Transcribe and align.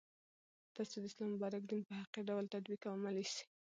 ترڅو 0.73 0.97
د 1.01 1.05
اسلام 1.09 1.29
مبارک 1.35 1.63
دين 1.69 1.81
په 1.87 1.93
حقيقي 1.99 2.21
ډول 2.29 2.45
تطبيق 2.53 2.81
او 2.85 2.93
عملي 2.97 3.25
سي 3.33 3.43